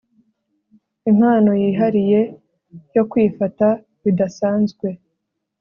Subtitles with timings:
[1.11, 2.21] impano yihariye
[2.95, 3.67] yo kwifata
[4.03, 4.87] bidasanzwe